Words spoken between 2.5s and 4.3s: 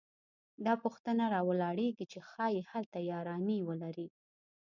هلته یارانې ولري